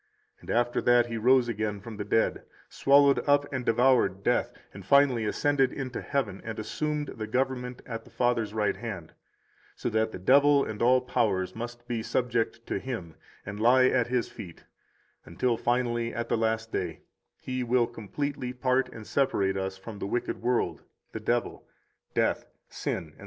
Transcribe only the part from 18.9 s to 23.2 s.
separate us from the wicked world, the devil, death, sin, etc.